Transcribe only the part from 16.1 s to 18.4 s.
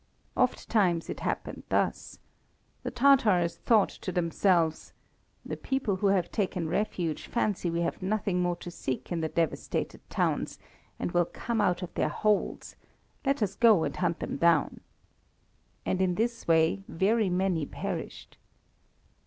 this way very many perished.